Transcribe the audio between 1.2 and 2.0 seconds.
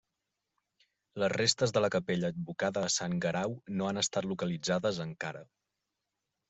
Les restes de la